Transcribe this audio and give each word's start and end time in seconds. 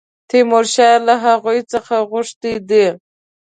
تیمورشاه 0.29 0.95
له 1.07 1.15
هغوی 1.25 1.59
څخه 1.71 1.95
غوښتي 2.11 2.53
دي. 2.69 2.87